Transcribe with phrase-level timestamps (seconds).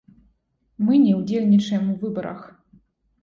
[0.85, 2.41] Мы не ўдзельнічаем у выбарах!